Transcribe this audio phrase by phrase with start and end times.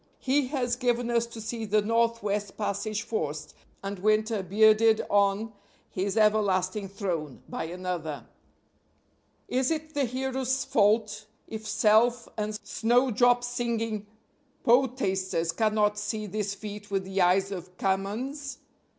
[0.17, 3.53] He has given us to see the northwest passage forced,
[3.83, 5.53] and winter bearded on
[5.91, 8.25] his everlasting throne, by another.
[9.47, 14.07] (Is it the hero's fault if self and snowdrop singing
[14.65, 18.57] poetasters cannot see this feat with the eyes of Camoens?)